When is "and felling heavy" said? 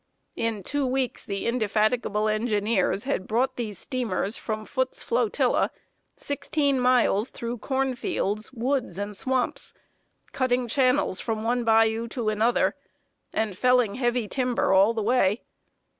13.31-14.27